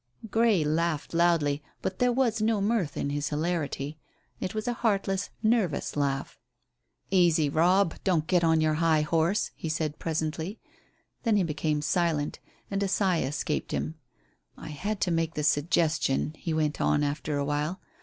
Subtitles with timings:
[0.31, 3.99] Grey laughed loudly, but there was no mirth in his hilarity.
[4.39, 6.39] It was a heartless, nervous laugh.
[7.11, 10.59] "Easy, Robb, don't get on your high horse," he said presently.
[11.21, 12.39] Then he became silent,
[12.71, 13.93] and a sigh escaped him.
[14.57, 17.79] "I had to make the suggestion," he went on, after a while.